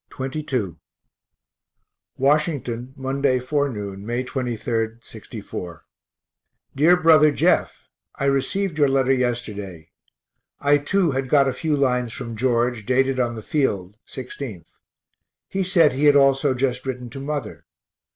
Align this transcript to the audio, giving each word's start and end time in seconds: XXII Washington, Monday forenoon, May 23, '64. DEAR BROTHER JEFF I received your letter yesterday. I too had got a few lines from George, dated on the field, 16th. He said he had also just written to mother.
XXII 0.19 0.77
Washington, 2.17 2.95
Monday 2.97 3.37
forenoon, 3.37 4.03
May 4.03 4.23
23, 4.23 4.95
'64. 4.99 5.83
DEAR 6.75 6.97
BROTHER 6.97 7.31
JEFF 7.31 7.87
I 8.15 8.25
received 8.25 8.79
your 8.79 8.87
letter 8.87 9.13
yesterday. 9.13 9.91
I 10.59 10.79
too 10.79 11.11
had 11.11 11.29
got 11.29 11.47
a 11.47 11.53
few 11.53 11.77
lines 11.77 12.13
from 12.13 12.35
George, 12.35 12.83
dated 12.87 13.19
on 13.19 13.35
the 13.35 13.43
field, 13.43 13.97
16th. 14.07 14.65
He 15.47 15.61
said 15.63 15.93
he 15.93 16.05
had 16.05 16.15
also 16.15 16.55
just 16.55 16.83
written 16.87 17.11
to 17.11 17.19
mother. 17.19 17.67